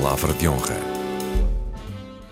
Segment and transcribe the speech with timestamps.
[0.00, 0.76] Palavra de honra.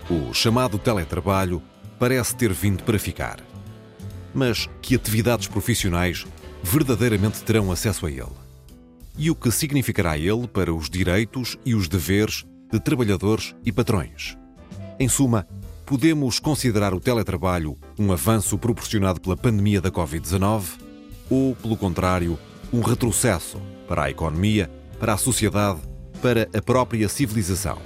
[0.09, 1.61] O chamado teletrabalho
[1.99, 3.41] parece ter vindo para ficar.
[4.33, 6.25] Mas que atividades profissionais
[6.63, 8.31] verdadeiramente terão acesso a ele?
[9.17, 14.37] E o que significará ele para os direitos e os deveres de trabalhadores e patrões?
[14.97, 15.45] Em suma,
[15.85, 20.63] podemos considerar o teletrabalho um avanço proporcionado pela pandemia da Covid-19
[21.29, 22.39] ou, pelo contrário,
[22.71, 24.71] um retrocesso para a economia,
[25.01, 25.81] para a sociedade,
[26.17, 27.79] para a própria civilização?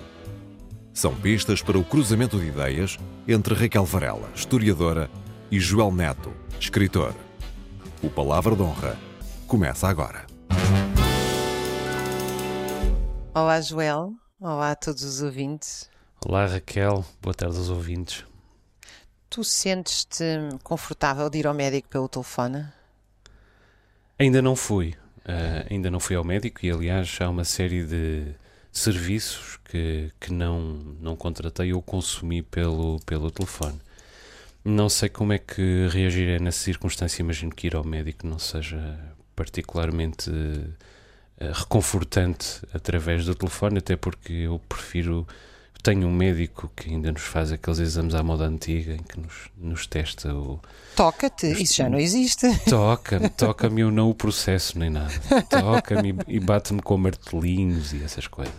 [0.94, 5.10] São pistas para o cruzamento de ideias entre Raquel Varela, historiadora,
[5.50, 7.14] e Joel Neto, escritor.
[8.02, 8.98] O Palavra de Honra
[9.48, 10.26] começa agora.
[13.34, 14.14] Olá, Joel.
[14.40, 15.90] Olá a todos os ouvintes.
[16.26, 17.06] Olá, Raquel.
[17.22, 18.26] Boa tarde aos ouvintes.
[19.30, 20.26] Tu sentes-te
[20.64, 22.66] confortável de ir ao médico pelo telefone?
[24.20, 24.96] Ainda não fui.
[25.26, 28.34] Uh, ainda não fui ao médico e, aliás, há uma série de
[28.72, 30.60] serviços que, que não,
[31.00, 33.80] não contratei ou consumi pelo, pelo telefone.
[34.64, 37.22] Não sei como é que reagirei nessa circunstância.
[37.22, 39.00] Imagino que ir ao médico não seja
[39.36, 45.28] particularmente uh, reconfortante através do telefone, até porque eu prefiro.
[45.84, 49.50] Tenho um médico que ainda nos faz aqueles exames à moda antiga em que nos,
[49.58, 50.60] nos testa o.
[50.96, 52.48] Toca-te, isso já não existe.
[52.70, 55.14] Toca-me, toca-me, eu não o processo nem nada.
[55.50, 58.54] Toca-me e bate-me com martelinhos e essas coisas.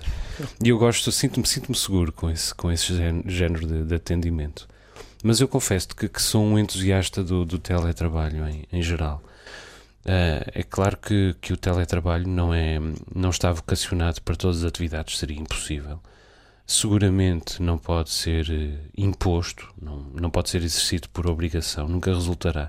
[0.63, 2.93] E eu gosto, sinto-me sinto seguro com esse, com esse
[3.27, 4.67] género de, de atendimento.
[5.23, 9.23] Mas eu confesso que, que sou um entusiasta do, do teletrabalho em, em geral.
[10.05, 12.79] Uh, é claro que, que o teletrabalho não, é,
[13.15, 16.01] não está vocacionado para todas as atividades, seria impossível.
[16.67, 22.69] Seguramente não pode ser uh, imposto, não, não pode ser exercido por obrigação, nunca resultará.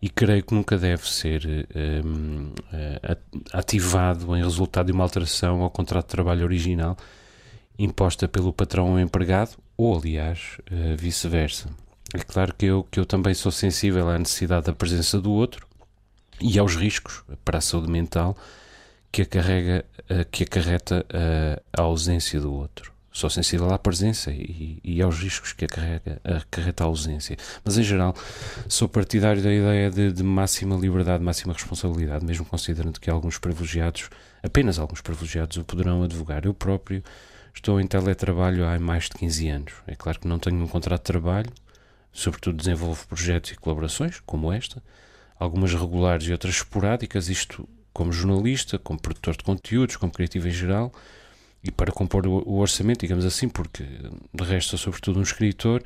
[0.00, 6.06] E creio que nunca deve ser uh, ativado em resultado de uma alteração ao contrato
[6.06, 6.96] de trabalho original
[7.78, 10.58] imposta pelo patrão ao empregado, ou aliás,
[10.96, 11.68] vice-versa.
[12.14, 15.66] É claro que eu, que eu também sou sensível à necessidade da presença do outro
[16.40, 18.36] e aos riscos para a saúde mental
[19.10, 22.93] que, acarrega, eh, que acarreta eh, a ausência do outro.
[23.14, 27.36] Sou sensível à presença e, e aos riscos que acarreta a ausência.
[27.64, 28.14] Mas, em geral,
[28.68, 34.10] sou partidário da ideia de, de máxima liberdade, máxima responsabilidade, mesmo considerando que alguns privilegiados,
[34.42, 36.44] apenas alguns privilegiados, o poderão advogar.
[36.44, 37.04] Eu próprio
[37.54, 39.72] estou em teletrabalho há mais de 15 anos.
[39.86, 41.52] É claro que não tenho um contrato de trabalho,
[42.14, 44.80] Sobretudo desenvolvo projetos e colaborações, como esta,
[45.36, 50.52] algumas regulares e outras esporádicas, isto como jornalista, como produtor de conteúdos, como criativo em
[50.52, 50.92] geral,
[51.64, 55.82] e para compor o orçamento, digamos assim, porque de resto sou sobretudo um escritor,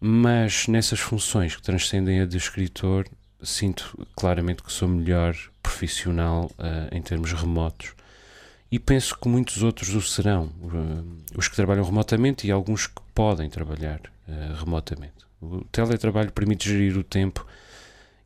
[0.00, 3.06] mas nessas funções que transcendem a de escritor,
[3.42, 7.94] sinto claramente que sou melhor profissional uh, em termos remotos.
[8.70, 13.02] E penso que muitos outros o serão, uh, os que trabalham remotamente e alguns que
[13.14, 15.26] podem trabalhar uh, remotamente.
[15.42, 17.46] O teletrabalho permite gerir o tempo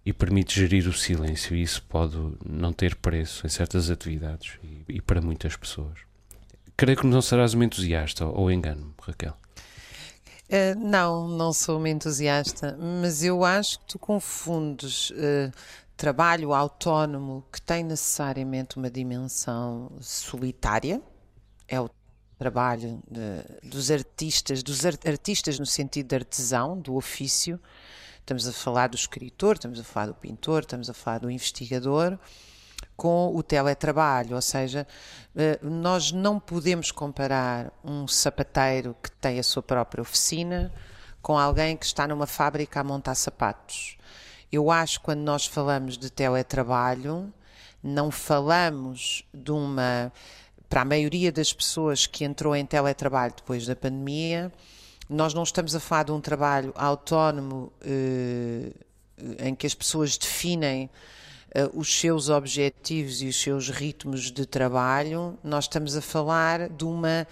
[0.05, 2.17] e permite gerir o silêncio, e isso pode
[2.49, 6.07] não ter preço em certas atividades e, e para muitas pessoas.
[6.76, 9.34] Creio que não serás uma entusiasta, ou engano-me, Raquel?
[10.48, 15.50] Uh, não, não sou uma entusiasta, mas eu acho que tu confundes uh,
[15.97, 21.00] trabalho autónomo que tem necessariamente uma dimensão solitária,
[21.66, 21.88] é o
[22.38, 27.58] trabalho de, dos artistas, dos artistas no sentido de artesão, do ofício.
[28.20, 32.19] Estamos a falar do escritor, estamos a falar do pintor, estamos a falar do investigador,
[32.97, 34.87] com o teletrabalho, ou seja,
[35.37, 40.73] eh, nós não podemos comparar um sapateiro que tem a sua própria oficina
[41.21, 43.99] com alguém que está numa fábrica a montar sapatos.
[44.51, 47.33] Eu acho que quando nós falamos de teletrabalho,
[47.83, 50.12] não falamos de uma
[50.69, 54.53] para a maioria das pessoas que entrou em teletrabalho depois da pandemia,
[55.09, 58.73] nós não estamos a falar de um trabalho autónomo eh,
[59.39, 60.91] em que as pessoas definem
[61.75, 67.26] os seus objetivos e os seus ritmos de trabalho, nós estamos a falar de uma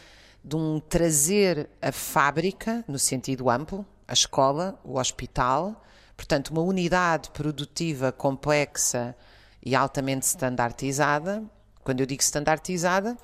[0.44, 5.82] de um trazer a fábrica, no sentido amplo, a escola, o hospital,
[6.14, 9.16] portanto, uma unidade produtiva complexa
[9.64, 11.42] e altamente standardizada,
[11.82, 13.16] quando eu digo standardizada,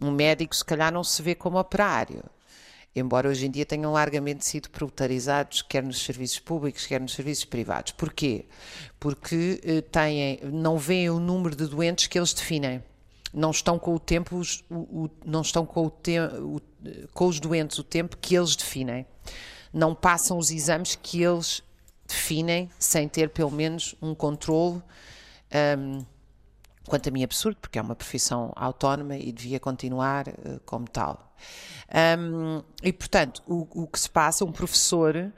[0.00, 2.22] um médico se calhar não se vê como operário.
[2.96, 7.44] Embora hoje em dia tenham largamente sido proletarizados, quer nos serviços públicos, quer nos serviços
[7.44, 7.92] privados.
[7.92, 8.46] Porquê?
[9.00, 12.82] Porque eh, têm, não veem o número de doentes que eles definem.
[13.32, 16.60] Não estão com o tempo, o, o, não estão com, o te, o,
[17.12, 19.04] com os doentes o tempo que eles definem.
[19.72, 21.64] Não passam os exames que eles
[22.06, 24.80] definem sem ter pelo menos um controle.
[25.78, 26.04] Um,
[26.86, 31.34] quanto a mim absurdo, porque é uma profissão autónoma e devia continuar uh, como tal.
[32.18, 35.32] Um, e portanto, o, o, que se passa, um professor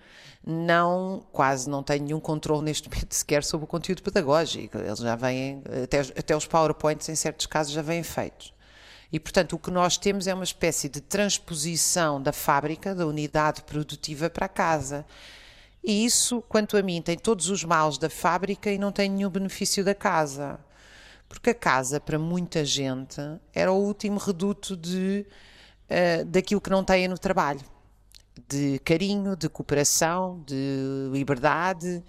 [0.44, 4.78] não, quase não tem nenhum controle neste momento sequer sobre o conteúdo pedagógico.
[4.78, 8.54] Eles já vêm, até, até os PowerPoints em certos casos já vêm feitos.
[9.12, 13.62] E, portanto, o que nós temos é uma espécie de transposição da fábrica, da unidade
[13.62, 15.06] produtiva para a casa.
[15.82, 19.30] E isso, quanto a mim, tem todos os males da fábrica e não tem nenhum
[19.30, 20.58] benefício da casa.
[21.28, 23.20] Porque a casa, para muita gente,
[23.52, 25.26] era o último reduto de,
[25.90, 27.60] uh, daquilo que não têm no trabalho
[28.48, 32.02] de carinho, de cooperação, de liberdade,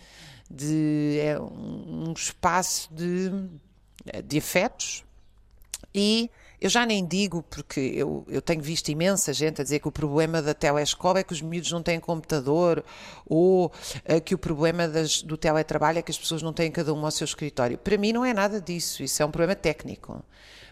[0.50, 3.32] de é um espaço de,
[4.26, 5.04] de afetos.
[5.94, 9.88] E eu já nem digo, porque eu, eu tenho visto imensa gente a dizer que
[9.88, 12.84] o problema da telescola é que os miúdos não têm computador,
[13.26, 16.94] ou uh, que o problema das, do teletrabalho é que as pessoas não têm cada
[16.94, 17.78] um ao seu escritório.
[17.78, 20.24] Para mim não é nada disso, isso é um problema técnico.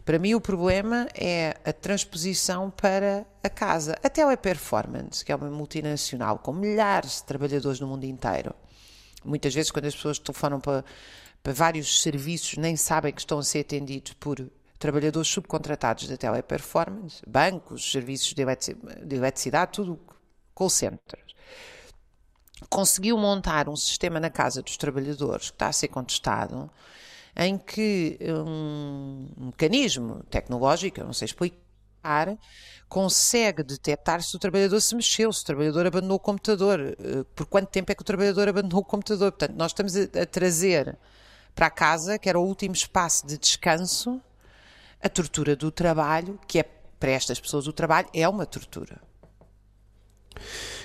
[0.03, 3.97] Para mim, o problema é a transposição para a casa.
[4.03, 8.53] A Teleperformance, que é uma multinacional com milhares de trabalhadores no mundo inteiro,
[9.23, 10.85] muitas vezes, quando as pessoas telefonam para,
[11.41, 14.47] para vários serviços, nem sabem que estão a ser atendidos por
[14.80, 20.00] trabalhadores subcontratados da Teleperformance, bancos, serviços de eletricidade, tudo
[20.54, 21.36] call centers.
[22.69, 26.69] Conseguiu montar um sistema na casa dos trabalhadores que está a ser contestado
[27.36, 32.38] em que um mecanismo tecnológico, não sei explicar,
[32.88, 37.45] consegue detectar se o trabalhador se mexeu, se o trabalhador abandonou o computador, eh, por
[37.48, 39.31] quanto tempo é que o trabalhador abandonou o computador.
[39.31, 40.98] Portanto, nós estamos a, trazer
[41.54, 44.22] para a casa, que era o último espaço de descanso,
[45.05, 46.63] a tortura do trabalho, que é
[46.99, 48.99] para estas pessoas o trabalho é uma tortura.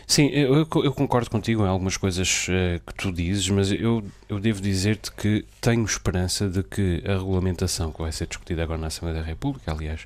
[0.07, 4.39] Sim, eu, eu, concordo contigo em algumas coisas uh, que tu dizes, mas eu, eu
[4.39, 8.89] devo dizer-te que tenho esperança de que a regulamentação que vai ser discutida agora na
[8.89, 10.03] Assembleia da República, aliás,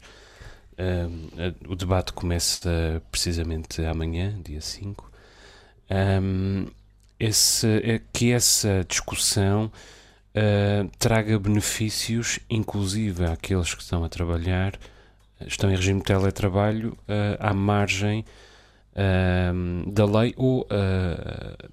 [0.78, 5.10] uh, o debate começa precisamente amanhã, dia 5,
[6.22, 6.66] um,
[7.18, 9.72] esse, é, que essa discussão
[10.34, 14.78] uh, traga benefícios, inclusive àqueles que estão a trabalhar,
[15.46, 16.96] estão em regime de teletrabalho,
[17.38, 18.24] à margem
[18.94, 21.68] uh, da lei ou uh,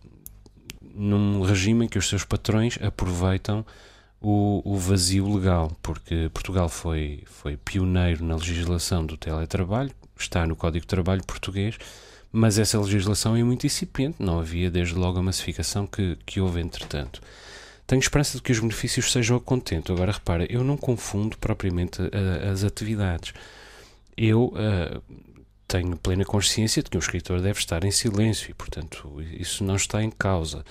[0.94, 3.66] num regime em que os seus patrões aproveitam
[4.19, 10.56] o, o, vazio legal, porque Portugal foi, foi pioneiro na legislação do teletrabalho, está no
[10.56, 11.78] Código de Trabalho português,
[12.31, 16.62] mas essa legislação é muito incipiente, não havia desde logo a massificação que, que houve
[16.62, 17.22] entretanto.
[17.91, 19.91] Tenho esperança de que os benefícios sejam a contento.
[19.91, 23.33] Agora, repara, eu não confundo propriamente a, as atividades.
[24.15, 25.01] Eu uh,
[25.67, 29.75] tenho plena consciência de que um escritor deve estar em silêncio e, portanto, isso não
[29.75, 30.63] está em causa.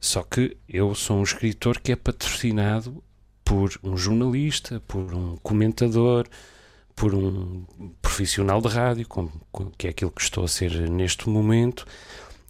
[0.00, 3.04] Só que eu sou um escritor que é patrocinado
[3.44, 6.26] por um jornalista, por um comentador,
[6.96, 7.66] por um
[8.00, 9.30] profissional de rádio, como,
[9.76, 11.86] que é aquilo que estou a ser neste momento,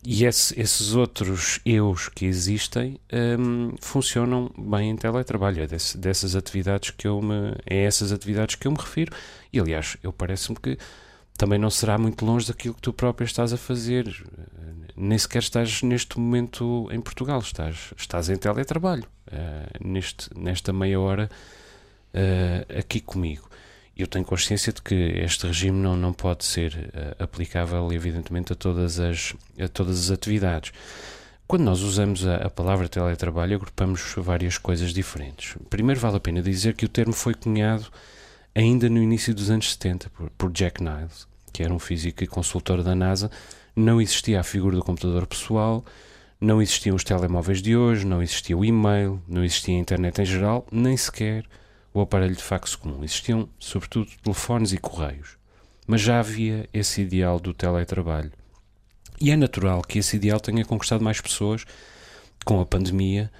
[0.05, 2.99] e esse, esses outros eus que existem
[3.39, 5.63] um, funcionam bem em teletrabalho.
[5.63, 9.15] É desse, dessas atividades que eu me, é essas atividades que eu me refiro.
[9.53, 10.77] E aliás, eu parece-me que
[11.39, 14.13] também não será muito longe daquilo que tu próprio estás a fazer.
[14.97, 20.99] Nem sequer estás neste momento em Portugal, estás, estás em teletrabalho, uh, neste, nesta meia
[20.99, 21.31] hora
[22.13, 23.49] uh, aqui comigo.
[23.97, 28.57] Eu tenho consciência de que este regime não, não pode ser uh, aplicável, evidentemente, a
[28.57, 30.73] todas, as, a todas as atividades.
[31.47, 35.57] Quando nós usamos a, a, palavra teletrabalho, agrupamos várias coisas diferentes.
[35.69, 37.87] Primeiro, vale a pena dizer que o termo foi cunhado
[38.55, 42.27] ainda no início dos anos 70 por, por Jack Niles, que era um físico e
[42.27, 43.31] consultor da NASA,
[43.77, 45.85] não existia a figura do computador pessoal,
[46.41, 50.25] não existiam os telemóveis de hoje, não existia o e-mail, não existia a internet em
[50.25, 51.45] geral, nem sequer
[51.93, 53.03] o aparelho de fax comum.
[53.05, 55.37] Existiam, sobretudo, telefones e correios.
[55.87, 58.33] Mas já havia esse ideal do teletrabalho.
[59.21, 61.65] E é natural que esse ideal tenha conquistado mais pessoas
[62.45, 63.31] com a pandemia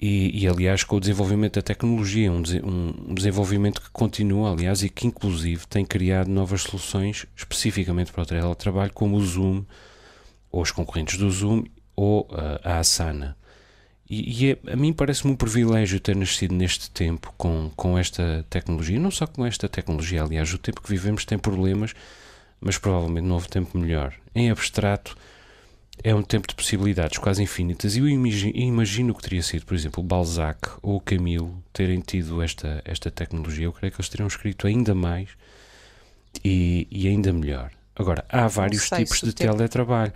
[0.00, 4.90] e, e, aliás, com o desenvolvimento da tecnologia, um, um, desenvolvimento que continua, aliás, e
[4.90, 9.64] que inclusive tem criado novas soluções especificamente para o teletrabalho, como o Zoom,
[10.50, 11.64] ou os concorrentes do Zoom,
[11.96, 13.36] ou uh, a Asana.
[14.08, 18.44] E, e é, a mim parece-me um privilégio ter nascido neste tempo com, com esta
[18.50, 21.94] tecnologia, não só com esta tecnologia, aliás, o tempo que vivemos tem problemas,
[22.60, 24.14] mas provavelmente não houve tempo melhor.
[24.34, 25.16] Em abstrato,
[26.02, 27.96] é um tempo de possibilidades quase infinitas.
[27.96, 33.10] E eu imagino, que teria sido, por exemplo, Balzac ou Camilo terem tido esta, esta
[33.10, 33.66] tecnologia.
[33.66, 35.30] Eu creio que eles teriam escrito ainda mais
[36.44, 37.70] e, e ainda melhor.
[37.94, 39.52] Agora, há vários tipos de tempo.
[39.52, 40.12] teletrabalho.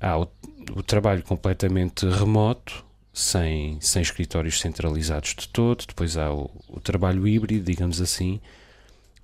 [0.00, 0.28] Há o,
[0.74, 5.84] o, trabalho completamente remoto, sem, sem escritórios centralizados de todo.
[5.86, 8.40] Depois há o, o trabalho híbrido, digamos assim,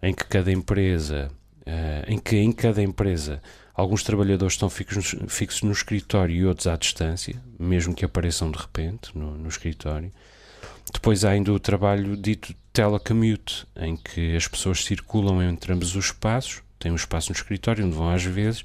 [0.02, 1.30] em que cada empresa,
[1.62, 3.40] uh, em que em cada empresa
[3.74, 8.58] alguns trabalhadores estão fixos, fixos no escritório e outros à distância, mesmo que apareçam de
[8.58, 10.12] repente no, no escritório.
[10.92, 16.06] Depois há ainda o trabalho dito telecommute, em que as pessoas circulam entre ambos os
[16.06, 18.64] espaços, têm um espaço no escritório onde vão às vezes,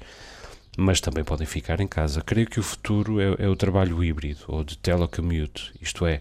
[0.76, 2.22] mas também podem ficar em casa.
[2.22, 6.20] Creio que o futuro é, é o trabalho híbrido ou de telecommute, isto é,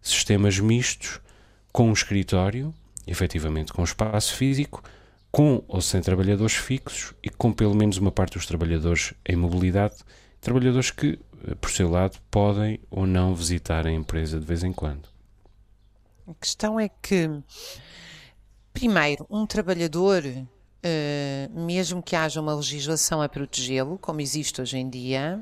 [0.00, 1.20] sistemas mistos
[1.72, 2.74] com um escritório,
[3.06, 4.82] efetivamente com espaço físico,
[5.30, 9.96] com ou sem trabalhadores fixos e com pelo menos uma parte dos trabalhadores em mobilidade,
[10.40, 14.72] trabalhadores que, eh, por seu lado, podem ou não visitar a empresa de vez em
[14.72, 15.08] quando.
[16.26, 17.30] A questão é que,
[18.72, 20.22] primeiro, um trabalhador,
[20.84, 25.40] uh, mesmo que haja uma legislação a protegê-lo, como existe hoje em dia,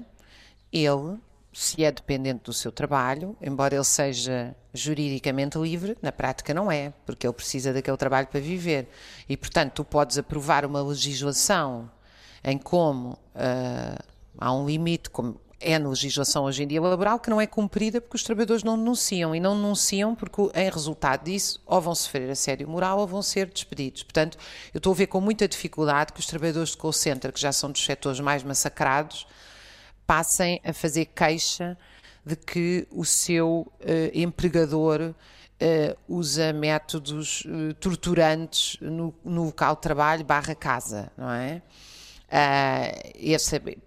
[0.72, 1.18] ele,
[1.52, 6.92] se é dependente do seu trabalho, embora ele seja juridicamente livre, na prática não é,
[7.04, 8.88] porque ele precisa daquele trabalho para viver.
[9.28, 11.90] E, portanto, tu podes aprovar uma legislação
[12.44, 14.04] em como uh,
[14.38, 18.00] há um limite, como é na legislação hoje em dia laboral, que não é cumprida
[18.00, 19.34] porque os trabalhadores não denunciam.
[19.34, 23.46] E não denunciam porque, em resultado disso, ou vão sofrer assédio moral ou vão ser
[23.46, 24.02] despedidos.
[24.02, 24.36] Portanto,
[24.74, 27.52] eu estou a ver com muita dificuldade que os trabalhadores de call center, que já
[27.52, 29.26] são dos setores mais massacrados,
[30.06, 31.76] passem a fazer queixa
[32.24, 35.14] de que o seu uh, empregador
[35.60, 41.62] uh, usa métodos uh, torturantes no, no, local de trabalho barra casa, não é?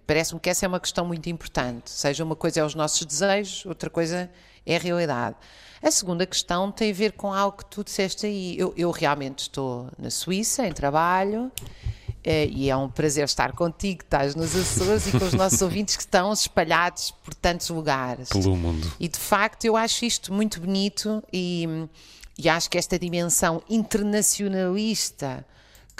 [0.06, 1.90] Parece-me que essa é uma questão muito importante.
[1.90, 4.30] Seja uma coisa é os nossos desejos, outra coisa
[4.64, 5.36] é a realidade.
[5.82, 8.58] A segunda questão tem a ver com algo que tu disseste aí.
[8.58, 11.50] Eu, eu realmente estou na Suíça, em trabalho,
[12.22, 15.96] é, e é um prazer estar contigo, estás nos Açores e com os nossos ouvintes
[15.96, 18.28] que estão espalhados por tantos lugares.
[18.28, 18.92] Pelo mundo.
[19.00, 21.66] E de facto eu acho isto muito bonito e,
[22.38, 25.46] e acho que esta dimensão internacionalista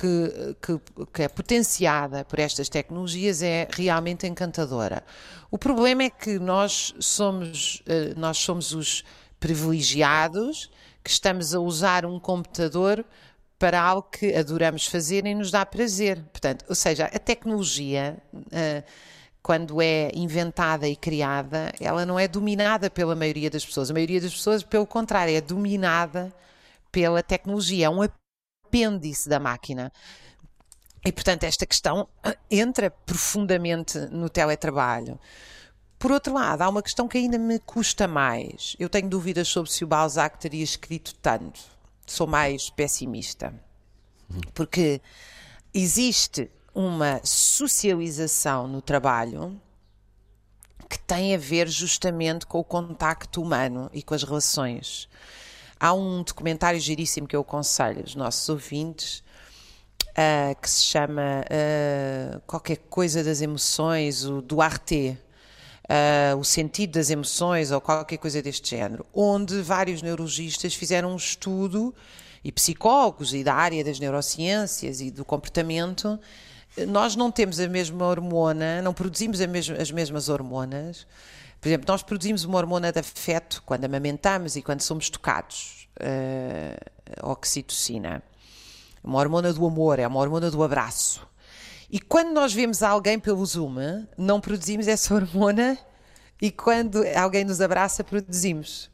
[0.00, 0.80] que, que,
[1.12, 5.04] que, é potenciada por estas tecnologias é realmente encantadora.
[5.50, 9.04] O problema é que nós somos, eh, nós somos os
[9.38, 10.70] privilegiados
[11.04, 13.04] que estamos a usar um computador
[13.58, 16.22] para algo que adoramos fazer e nos dá prazer.
[16.32, 18.82] Portanto, ou seja, a tecnologia, uh,
[19.42, 23.90] quando é inventada e criada, ela não é dominada pela maioria das pessoas.
[23.90, 26.32] A maioria das pessoas, pelo contrário, é dominada
[26.90, 28.02] pela tecnologia, é um
[28.70, 29.92] apêndice da máquina.
[31.04, 32.08] E, portanto, esta questão
[32.50, 35.18] entra profundamente no teletrabalho.
[35.98, 38.76] Por outro lado, há uma questão que ainda me custa mais.
[38.78, 41.60] Eu tenho dúvidas sobre se o Balzac teria escrito tanto
[42.10, 43.54] sou mais pessimista.
[44.52, 45.00] Porque
[45.72, 49.60] existe uma socialização no trabalho
[50.88, 55.08] que tem a ver justamente com o contacto humano e com as relações.
[55.82, 59.22] Há um documentário giríssimo que eu aconselho aos nossos ouvintes,
[60.10, 65.16] uh, que se chama uh, qualquer coisa das emoções, o Duarte,
[65.84, 71.16] uh, o sentido das emoções ou qualquer coisa deste género, onde vários neurologistas fizeram um
[71.16, 71.94] estudo
[72.44, 76.20] e psicólogos e da área das neurociências e do comportamento,
[76.88, 81.06] nós não temos a mesma hormona, não produzimos as mesmas hormonas.
[81.60, 87.30] Por exemplo, nós produzimos uma hormona de afeto quando amamentamos e quando somos tocados, uh,
[87.30, 88.22] oxitocina.
[89.04, 91.26] Uma hormona do amor, é uma hormona do abraço.
[91.90, 95.76] E quando nós vemos alguém pelo Zoom, não produzimos essa hormona
[96.40, 98.90] e quando alguém nos abraça, produzimos.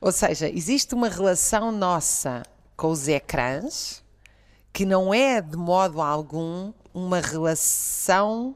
[0.00, 2.42] Ou seja, existe uma relação nossa
[2.76, 4.04] com os ecrãs
[4.72, 8.54] que não é de modo algum uma relação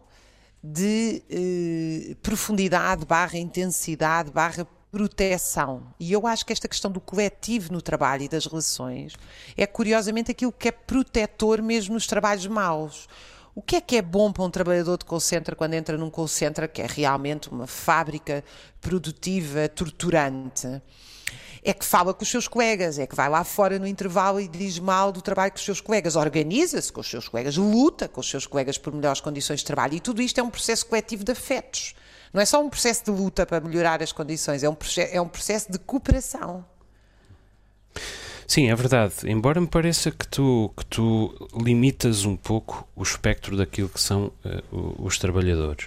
[0.62, 5.94] de eh, profundidade barra intensidade barra proteção.
[5.98, 9.14] E eu acho que esta questão do coletivo no trabalho e das relações
[9.56, 13.08] é curiosamente aquilo que é protetor mesmo nos trabalhos maus.
[13.54, 16.10] O que é que é bom para um trabalhador de call center quando entra num
[16.10, 18.44] call center que é realmente uma fábrica
[18.80, 20.80] produtiva, torturante?
[21.62, 24.48] É que fala com os seus colegas, é que vai lá fora no intervalo e
[24.48, 28.20] diz mal do trabalho com os seus colegas, organiza-se com os seus colegas, luta com
[28.20, 29.94] os seus colegas por melhores condições de trabalho.
[29.94, 31.94] E tudo isto é um processo coletivo de afetos.
[32.32, 34.76] Não é só um processo de luta para melhorar as condições, é um,
[35.10, 36.64] é um processo de cooperação.
[38.46, 39.14] Sim, é verdade.
[39.26, 44.32] Embora me pareça que tu, que tu limitas um pouco o espectro daquilo que são
[44.44, 45.86] uh, os trabalhadores.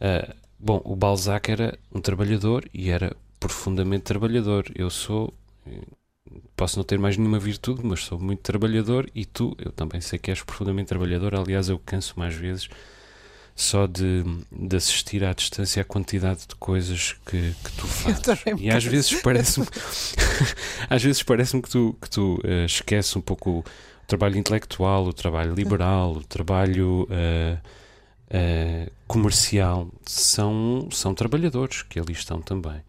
[0.00, 4.64] Uh, bom, o Balzac era um trabalhador e era profundamente trabalhador.
[4.74, 5.34] Eu sou.
[6.56, 10.18] Posso não ter mais nenhuma virtude, mas sou muito trabalhador e tu, eu também sei
[10.18, 11.34] que és profundamente trabalhador.
[11.34, 12.68] Aliás, eu canso mais vezes
[13.54, 18.22] só de, de assistir à distância à quantidade de coisas que, que tu fazes.
[18.58, 19.66] E às vezes parece-me
[20.88, 23.64] às vezes parece-me que tu, que tu uh, esqueces um pouco o
[24.06, 27.58] trabalho intelectual, o trabalho liberal, o trabalho uh,
[28.28, 29.88] uh, comercial.
[30.06, 32.80] São, são trabalhadores que ali estão também.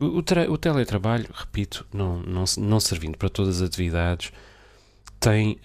[0.00, 4.32] O, o, teletrabalho, repito, não, não, não servindo para todas as atividades,
[5.20, 5.60] tem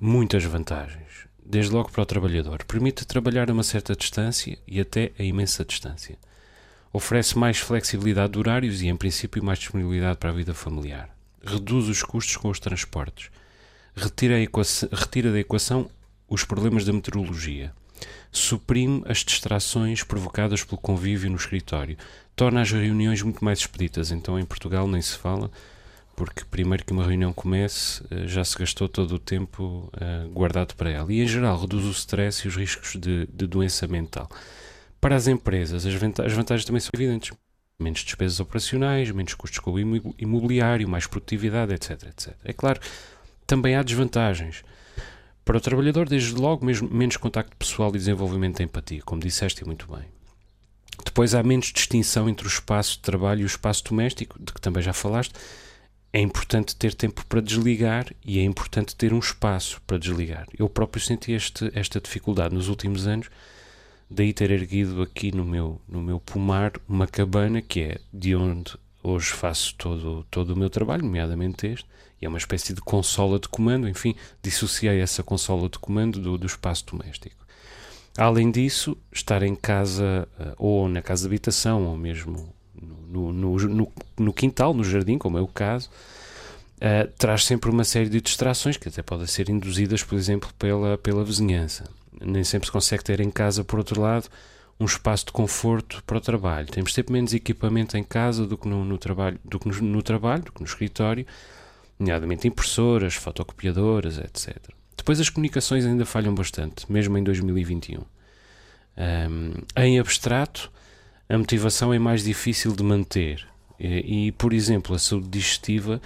[0.00, 2.64] muitas vantagens desde logo para o trabalhador.
[2.64, 6.16] Permite trabalhar a uma certa distância e até a imensa distância.
[6.92, 11.10] Oferece mais flexibilidade de horários e, em princípio, mais disponibilidade para a vida familiar.
[11.44, 13.30] Reduz os custos com os transportes.
[13.96, 14.36] Retira,
[14.92, 15.90] retira da equação
[16.28, 17.72] os problemas da meteorologia.
[18.32, 21.96] Suprime as distrações provocadas pelo convívio no escritório.
[22.36, 24.10] Torna as reuniões muito mais expeditas.
[24.10, 25.50] Então, em Portugal, nem se fala
[26.20, 30.74] porque primeiro que uma reunião comece eh, já se gastou todo o tempo uh, guardado
[30.76, 31.10] para ela.
[31.10, 34.28] E em geral reduz o stress e os riscos de, de doença mental.
[35.00, 37.32] Para as empresas, as, as vantagens também são evidentes.
[37.78, 39.80] Menos despesas operacionais, menos custos com o
[40.18, 42.36] imobiliário, mais produtividade, etc, etc.
[42.44, 42.78] É claro,
[43.46, 44.62] também há desvantagens.
[45.44, 49.64] Para o trabalhador, desde logo, mesmo, menos contacto pessoal e desenvolvimento de empatia, como disseste
[49.64, 50.04] muito bem.
[51.04, 54.60] Depois há menos distinção entre o espaço de trabalho e o espaço doméstico, de que
[54.60, 55.34] também já falaste,
[56.12, 60.46] é importante ter tempo para desligar e é importante ter um espaço para desligar.
[60.58, 63.28] Eu próprio senti este, esta dificuldade nos últimos anos,
[64.10, 68.76] daí ter erguido aqui no meu, no meu pomar uma cabana que é de onde
[69.02, 71.88] hoje faço todo, todo o meu trabalho, nomeadamente este,
[72.20, 76.36] e é uma espécie de consola de comando, enfim, dissociei essa consola de comando do,
[76.36, 77.40] do espaço doméstico.
[78.16, 83.56] Além disso, estar em casa, eh, ou na casa de habitação, ou mesmo no, no,
[83.56, 85.88] no, no quintal, no jardim, como é o caso,
[86.76, 90.98] uh, traz sempre uma série de distrações que até podem ser induzidas, por exemplo, pela,
[90.98, 91.84] pela vizinhança.
[92.20, 94.28] Nem sempre se consegue ter em casa, por outro lado,
[94.78, 96.66] um espaço de conforto para o trabalho.
[96.68, 100.02] Temos sempre menos equipamento em casa do que no, no trabalho, do que no, no,
[100.02, 101.26] trabalho, do que no escritório,
[102.00, 104.56] nomeadamente impressoras, fotocopiadoras, etc.
[104.96, 108.00] Depois as comunicações ainda falham bastante, mesmo em 2021.
[108.00, 110.72] Um, em abstrato,
[111.28, 113.46] a motivação é mais difícil de manter.
[113.78, 116.00] E, e, por exemplo, a saúde digestiva,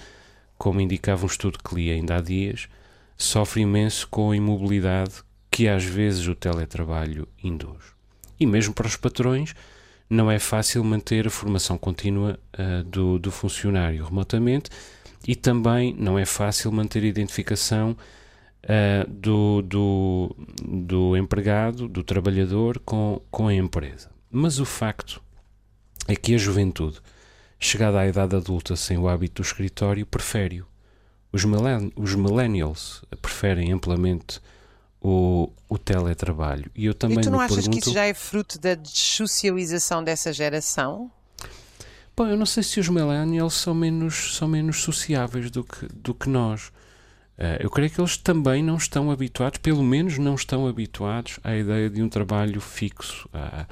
[0.59, 2.68] como indicava um estudo que li ainda há dias,
[3.16, 7.95] sofre imenso com a imobilidade que às vezes o teletrabalho induz.
[8.38, 9.55] E mesmo para os patrões,
[10.11, 14.71] não é fácil manter a formação contínua uh, do, do funcionário remotamente
[15.27, 17.97] e também não é fácil manter a identificação
[18.65, 24.11] uh, do, do, do empregado, do trabalhador com, com a empresa.
[24.31, 25.23] Mas o facto
[26.07, 27.01] é que a juventude,
[27.59, 30.67] chegada à idade adulta sem o hábito do escritório, prefere-o.
[31.33, 31.43] Os,
[31.97, 34.41] os millennials preferem amplamente
[35.01, 36.71] o, o teletrabalho.
[36.75, 37.77] E eu também e tu não achas pergunto...
[37.77, 41.11] que isso já é fruto da dessocialização dessa geração?
[42.16, 46.14] Bom, eu não sei se os millennials são menos, são menos sociáveis do que, do
[46.14, 46.68] que nós.
[47.37, 51.57] Uh, eu creio que eles também não estão habituados, pelo menos não estão habituados à
[51.57, 53.29] ideia de um trabalho fixo.
[53.35, 53.66] Uh,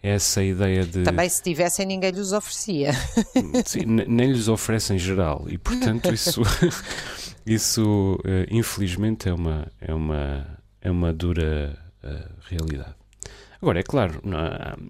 [0.00, 1.02] essa ideia de.
[1.02, 2.92] Também se tivessem, ninguém lhes oferecia.
[3.66, 5.44] Sim, nem lhes oferece em geral.
[5.48, 6.42] E portanto, isso,
[7.44, 10.46] isso uh, infelizmente é uma, é uma,
[10.80, 12.97] é uma dura uh, realidade.
[13.60, 14.22] Agora, é claro,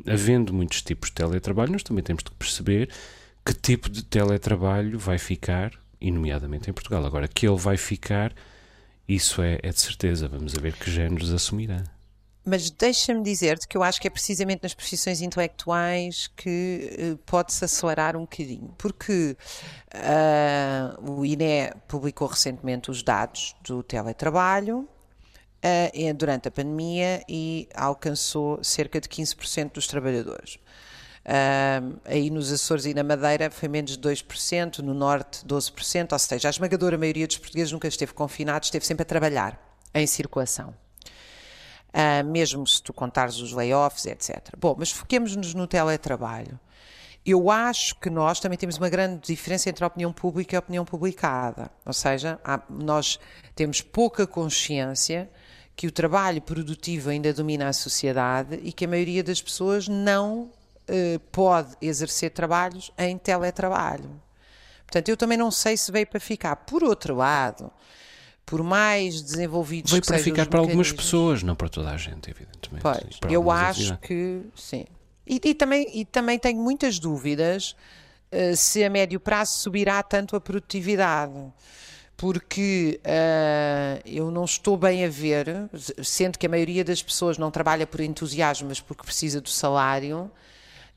[0.07, 2.91] havendo muitos tipos de teletrabalho, nós também temos de perceber
[3.45, 7.05] que tipo de teletrabalho vai ficar, e nomeadamente em Portugal.
[7.05, 8.35] Agora, que ele vai ficar,
[9.09, 10.29] isso é, é de certeza.
[10.29, 11.83] Vamos ver que géneros assumirá.
[12.45, 17.63] Mas deixa-me dizer-te que eu acho que é precisamente nas profissões intelectuais que uh, pode-se
[17.65, 19.37] acelerar um bocadinho, porque
[19.95, 24.89] uh, o INE publicou recentemente os dados do teletrabalho
[25.65, 30.57] uh, durante a pandemia e alcançou cerca de 15% dos trabalhadores.
[31.25, 36.19] Uh, aí nos Açores e na Madeira foi menos de 2%, no Norte 12%, ou
[36.19, 39.61] seja, a esmagadora maioria dos portugueses nunca esteve confinado, esteve sempre a trabalhar
[39.95, 40.75] em circulação
[41.89, 44.55] uh, mesmo se tu contares os layoffs, etc.
[44.59, 46.59] Bom, mas foquemos-nos no teletrabalho.
[47.25, 50.61] Eu acho que nós também temos uma grande diferença entre a opinião pública e a
[50.61, 51.71] opinião publicada.
[51.85, 53.19] Ou seja, há, nós
[53.55, 55.29] temos pouca consciência
[55.79, 60.41] que o trabalho produtivo ainda domina a sociedade e que a maioria das pessoas não
[60.41, 64.11] uh, pode exercer trabalhos em teletrabalho.
[64.81, 66.57] Portanto, eu também não sei se veio para ficar.
[66.57, 67.71] Por outro lado,
[68.45, 72.29] por mais desenvolvidos Veio que para ficar para algumas pessoas, não para toda a gente,
[72.29, 72.83] evidentemente.
[72.83, 74.85] Pois, eu acho que sim.
[75.25, 77.77] E, e, também, e também tenho muitas dúvidas
[78.33, 81.41] uh, se a médio prazo subirá tanto a produtividade.
[82.19, 85.71] Porque uh, eu não estou bem a ver,
[86.03, 90.29] sendo que a maioria das pessoas não trabalha por entusiasmo, mas porque precisa do salário,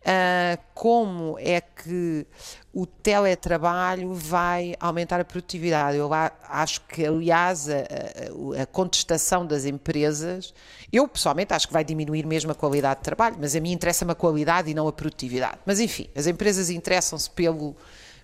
[0.02, 2.26] uh, como é que
[2.74, 5.96] o teletrabalho vai aumentar a produtividade.
[5.96, 10.56] Eu acho que, aliás, a, a, contestação das empresas,
[10.92, 14.12] eu pessoalmente acho que vai diminuir mesmo a qualidade de trabalho, mas a mim interessa-me
[14.12, 15.60] a qualidade e não a produtividade.
[15.68, 17.76] Mas enfim, as empresas interessam-se pelo,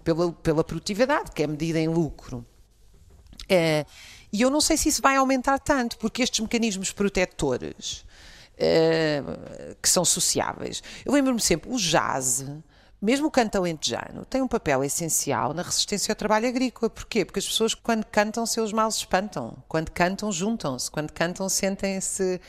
[0.03, 2.43] pela, pela produtividade, que é medida em lucro.
[3.49, 3.85] Uh,
[4.31, 8.05] e eu não sei se isso vai aumentar tanto, porque estes mecanismos protetores
[8.57, 12.45] uh, que são sociáveis, eu lembro-me sempre, o jazz,
[12.99, 16.89] mesmo o canto alentejano, tem um papel essencial na resistência ao trabalho agrícola.
[16.89, 17.23] Porquê?
[17.23, 19.55] Porque as pessoas, quando cantam, seus males espantam.
[19.67, 20.89] Quando cantam, juntam-se.
[20.89, 22.41] Quando cantam, sentem-se.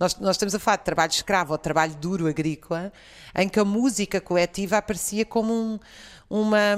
[0.00, 2.92] Nós, nós, estamos a falar de trabalho escravo ou trabalho duro agrícola,
[3.32, 5.78] em que a música coletiva aparecia como um,
[6.28, 6.76] uma,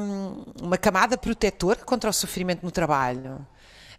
[0.60, 3.46] uma camada protetora contra o sofrimento no trabalho.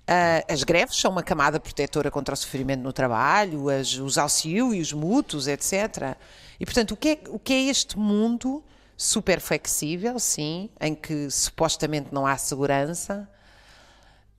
[0.08, 4.94] Uh, as greves são uma camada protetora contra o sofrimento no trabalho, as, os auxílios
[4.94, 6.15] mútuos, etc.
[6.60, 8.63] E, portanto, o que, é, o que é este mundo
[8.96, 13.28] super flexível, sim, em que supostamente não há segurança,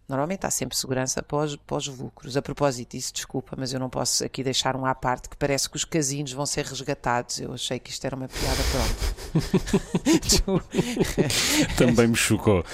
[0.08, 2.36] Normalmente há sempre segurança pós, pós lucros.
[2.36, 5.68] A propósito disso, desculpa, mas eu não posso aqui deixar um à parte que parece
[5.68, 7.40] que os casinos vão ser resgatados.
[7.40, 9.16] Eu achei que isto era uma piada pronto.
[11.76, 12.64] Também me chocou.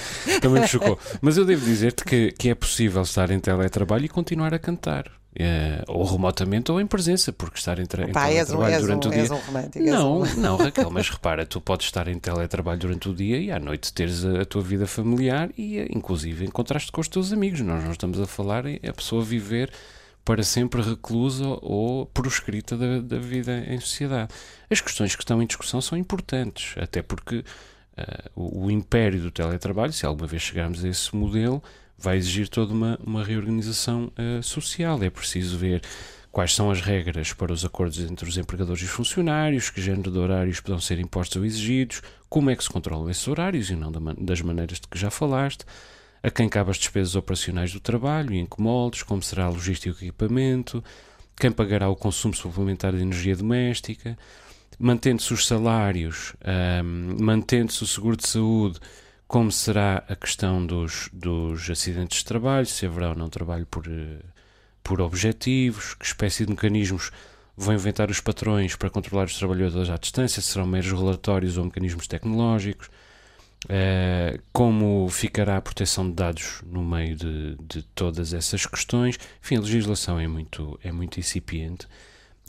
[0.42, 0.98] Também me chocou.
[1.22, 5.21] Mas eu devo dizer-te que, que é possível estar em teletrabalho e continuar a cantar.
[5.34, 9.08] É, ou remotamente ou em presença, porque estar em, tra Pá, em teletrabalho um, durante
[9.08, 9.32] um, o dia.
[9.32, 13.38] Um romântico, não, não, Raquel, mas repara, tu podes estar em teletrabalho durante o dia
[13.38, 17.08] e à noite teres a, a tua vida familiar e, eh, inclusive, encontraste com os
[17.08, 17.60] teus amigos.
[17.60, 19.72] Nós não estamos a falar em a pessoa viver
[20.24, 24.32] para sempre reclusa ou proscrita da, da vida em sociedade.
[24.70, 27.44] As questões que estão em discussão são importantes, até porque uh,
[28.34, 31.62] o, o império do teletrabalho, se alguma vez chegarmos a esse modelo,
[32.02, 35.02] vai exigir toda uma, uma reorganização uh, social.
[35.02, 35.82] É preciso ver
[36.30, 40.10] quais são as regras para os acordos entre os empregadores e os funcionários, que género
[40.10, 43.76] de horários poderão ser impostos ou exigidos, como é que se controlam esses horários e
[43.76, 45.64] não das maneiras de que já falaste,
[46.22, 49.50] a quem cabe as despesas operacionais do trabalho e em que moldes, como será a
[49.50, 50.82] logística e o equipamento,
[51.36, 54.16] quem pagará o consumo suplementar de energia doméstica,
[54.78, 56.34] mantendo-se os salários,
[56.84, 58.80] um, mantendo-se o seguro de saúde
[59.32, 63.86] como será a questão dos, dos acidentes de trabalho, se haverá ou não trabalho por,
[63.88, 64.18] eh,
[64.84, 67.10] por objetivos, que espécie de mecanismos
[67.56, 72.06] vão inventar os patrões para controlar os trabalhadores à distância, serão meros relatórios ou mecanismos
[72.06, 79.18] tecnológicos, uh, como ficará a proteção de dados no meio de, de todas essas questões.
[79.42, 81.88] Enfim, a legislação é muito, é muito incipiente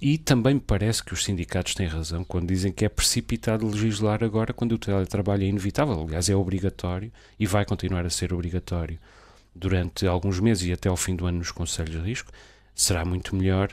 [0.01, 4.23] e também me parece que os sindicatos têm razão quando dizem que é precipitado legislar
[4.23, 6.01] agora quando o teletrabalho é inevitável.
[6.01, 8.99] Aliás, é obrigatório e vai continuar a ser obrigatório
[9.56, 12.32] durante alguns meses e até ao fim do ano nos conselhos de risco.
[12.75, 13.71] Será muito melhor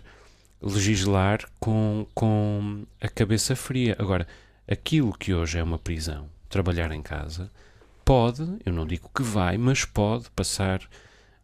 [0.62, 3.96] legislar com, com a cabeça fria.
[3.98, 4.26] Agora,
[4.68, 7.50] aquilo que hoje é uma prisão, trabalhar em casa,
[8.04, 10.80] pode, eu não digo que vai, mas pode passar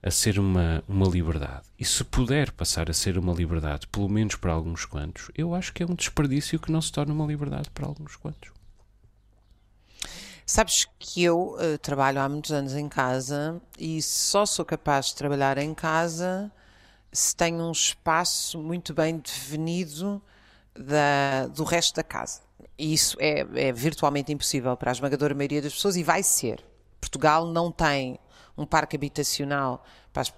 [0.06, 1.64] a ser uma, uma liberdade.
[1.76, 5.72] E se puder passar a ser uma liberdade, pelo menos para alguns quantos, eu acho
[5.72, 8.52] que é um desperdício que não se torna uma liberdade para alguns quantos.
[10.46, 15.16] Sabes que eu uh, trabalho há muitos anos em casa e só sou capaz de
[15.16, 16.52] trabalhar em casa
[17.12, 20.22] se tenho um espaço muito bem definido
[20.72, 22.42] da, do resto da casa.
[22.78, 26.64] E isso é, é virtualmente impossível para a esmagadora maioria das pessoas e vai ser.
[27.00, 28.20] Portugal não tem
[28.56, 30.32] um parque habitacional para, as,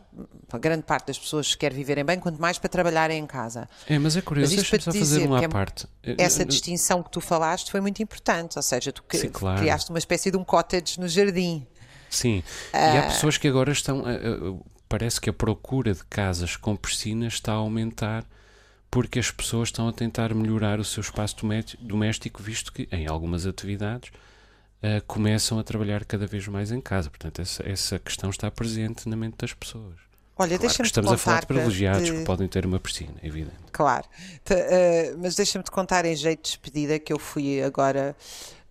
[0.49, 3.69] para, grande parte das pessoas que quer viverem bem, quanto mais para trabalharem em casa.
[3.87, 5.87] É, mas é curioso, deixa-me só fazer uma é, parte.
[6.03, 9.61] Essa distinção que tu falaste foi muito importante, ou seja, tu Sim, claro.
[9.61, 11.67] criaste uma espécie de um cottage no jardim.
[12.11, 13.07] Sim, e há ah.
[13.09, 17.53] pessoas que agora estão, uh, uh, parece que a procura de casas com piscina está
[17.53, 18.25] a aumentar
[18.91, 21.37] porque as pessoas estão a tentar melhorar o seu espaço
[21.81, 24.11] doméstico, visto que em algumas atividades
[24.83, 27.11] uh, começam a trabalhar cada vez mais em casa.
[27.11, 29.95] Portanto, essa, essa questão está presente na mente das pessoas.
[30.41, 32.13] Olha, claro deixa-me Estamos a falar de privilegiados de...
[32.13, 33.57] que podem ter uma piscina, evidente.
[33.73, 38.17] Claro, uh, mas deixa-me te contar em jeito de despedida que eu fui agora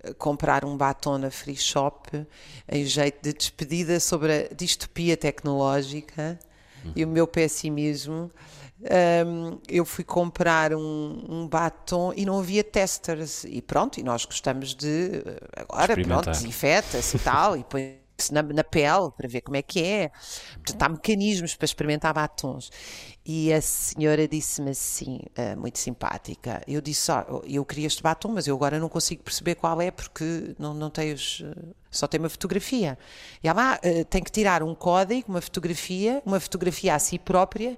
[0.03, 2.25] eh, comprar um batom na Free Shop
[2.69, 6.39] em jeito de despedida sobre a distopia tecnológica
[6.85, 6.93] uhum.
[6.95, 8.31] e o meu pessimismo
[8.79, 13.43] um, eu fui comprar um, um, batom e não havia testers.
[13.45, 15.23] E pronto, e nós gostamos de.
[15.55, 19.83] Agora, pronto, desinfeta-se e tal, e põe-se na, na, pele para ver como é que
[19.83, 20.11] é.
[20.53, 22.69] Portanto, há mecanismos para experimentar batons.
[23.29, 26.61] E a senhora disse-me assim, uh, muito simpática.
[26.65, 29.91] Eu disse: oh, Eu queria este batom, mas eu agora não consigo perceber qual é
[29.91, 31.41] porque não, não tem os.
[31.41, 32.97] Uh, só tem uma fotografia.
[33.43, 37.77] E ela uh, tem que tirar um código, uma fotografia, uma fotografia a si própria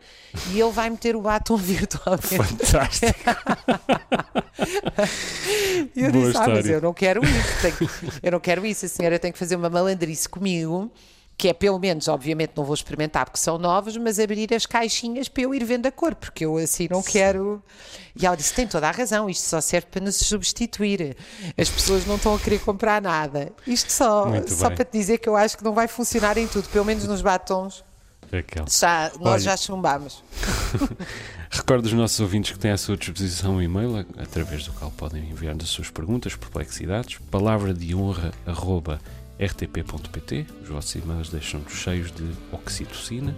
[0.52, 2.38] e ele vai meter o batom virtualmente.
[2.38, 3.18] Fantástico.
[5.96, 7.62] e eu Boa disse: Ah, mas eu não quero isso.
[7.64, 7.90] Tenho,
[8.22, 8.86] eu não quero isso.
[8.86, 10.92] A senhora tem que fazer uma malandrice comigo
[11.40, 15.30] que é pelo menos, obviamente não vou experimentar porque são novos, mas abrir as caixinhas
[15.30, 17.12] para eu ir vendo a cor, porque eu assim não Sim.
[17.14, 17.64] quero.
[18.14, 21.16] E ela disse: tem toda a razão, isto só serve para nos substituir.
[21.58, 23.54] As pessoas não estão a querer comprar nada.
[23.66, 26.68] Isto só, só para te dizer que eu acho que não vai funcionar em tudo,
[26.68, 27.86] pelo menos nos batons.
[28.68, 30.22] Já, nós Olha, já chumbamos.
[31.50, 35.24] Recordo os nossos ouvintes que têm à sua disposição um e-mail através do qual podem
[35.24, 39.00] enviar-nos as suas perguntas, perplexidades, palavra de honra, arroba
[39.40, 40.46] rtp.pt.
[40.62, 43.36] Os vossos e-mails deixam-nos cheios de oxitocina,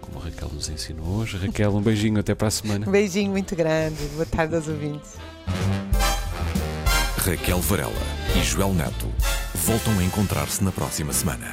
[0.00, 1.36] como a Raquel nos ensinou hoje.
[1.36, 2.88] Raquel, um beijinho, até para a semana.
[2.88, 4.02] Um beijinho muito grande.
[4.14, 5.12] Boa tarde aos ouvintes.
[7.18, 7.92] Raquel Varela
[8.36, 9.12] e Joel Neto
[9.54, 11.52] voltam a encontrar-se na próxima semana.